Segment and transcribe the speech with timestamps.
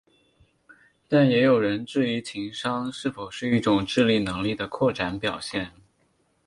[1.07, 5.71] 但也有人质疑情商是否是一种智力能力的扩展表现。